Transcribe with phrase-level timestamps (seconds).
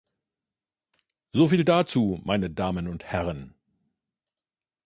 [1.35, 3.53] So viel dazu, meine Damen und Herren.